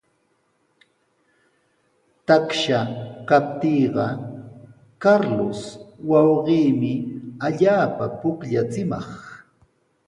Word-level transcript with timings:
Taksha 2.27 2.79
kaptiiqa 3.29 4.05
Carlos 5.03 5.61
wawqiimi 6.09 6.93
allaapa 7.47 8.05
pukllachimaq. 8.19 9.09